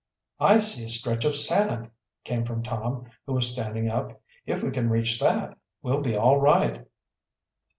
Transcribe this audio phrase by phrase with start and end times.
[0.39, 1.91] "I see a stretch of sand!"
[2.23, 4.19] came from Tom, who was standing up.
[4.47, 6.87] "If we can reach that, we'll be all right."